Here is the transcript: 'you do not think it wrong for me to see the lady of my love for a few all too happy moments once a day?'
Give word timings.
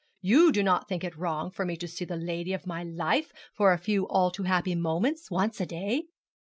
'you 0.19 0.51
do 0.51 0.63
not 0.63 0.87
think 0.89 1.03
it 1.03 1.15
wrong 1.15 1.51
for 1.51 1.63
me 1.63 1.77
to 1.77 1.87
see 1.87 2.03
the 2.03 2.15
lady 2.15 2.53
of 2.53 2.65
my 2.65 2.83
love 2.83 3.25
for 3.53 3.71
a 3.71 3.77
few 3.77 4.07
all 4.07 4.31
too 4.31 4.41
happy 4.45 4.73
moments 4.73 5.29
once 5.29 5.61
a 5.61 5.65
day?' 5.67 6.05